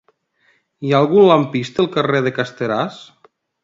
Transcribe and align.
Hi 0.87 0.95
ha 0.95 1.03
algun 1.05 1.29
lampista 1.33 1.87
al 1.87 1.93
carrer 1.99 2.25
de 2.31 2.37
Casteràs? 2.43 3.03